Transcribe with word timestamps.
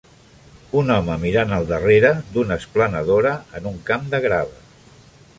Un 0.79 0.87
home 0.93 1.17
mirant 1.25 1.51
al 1.57 1.67
darrere 1.71 2.09
d'una 2.37 2.57
esplanadora 2.61 3.33
en 3.59 3.69
un 3.73 3.77
camp 3.91 4.09
de 4.15 4.23
grava. 4.25 4.65